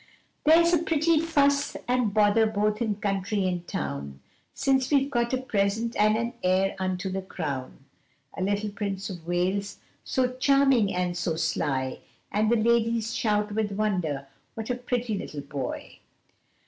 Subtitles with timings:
[0.45, 4.19] There's a pretty fuss and bother both in country and town,
[4.51, 7.85] Since we have got a present and an heir unto the crown,
[8.35, 11.99] A little Prince of Wales so charming and so sly,
[12.31, 14.25] And the ladies shout with wonder,
[14.55, 15.99] what a pretty little boy.